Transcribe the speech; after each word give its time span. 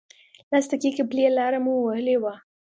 لس 0.53 0.65
دقیقې 0.73 1.03
پلی 1.09 1.25
لاره 1.37 1.59
مو 1.65 1.73
وهلې 1.85 2.15
وه. 2.21 2.33